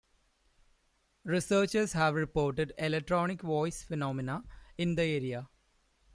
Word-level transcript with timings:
Researchers 1.25 1.93
have 1.93 2.15
reported 2.15 2.73
electronic 2.79 3.43
voice 3.43 3.83
phenomena 3.83 4.43
in 4.75 4.95
the 4.95 5.03
area. 5.03 5.47